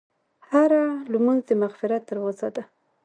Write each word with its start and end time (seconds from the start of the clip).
هره 0.49 0.81
لمونځ 1.11 1.41
د 1.47 1.49
مغفرت 1.61 2.01
دروازه 2.09 2.47
ده. 2.55 2.63